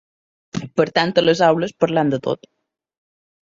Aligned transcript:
Per 0.81 0.85
tant 0.95 1.13
a 1.23 1.25
les 1.27 1.45
aules 1.49 1.77
parlem 1.87 2.11
de 2.17 2.21
tot. 2.31 2.51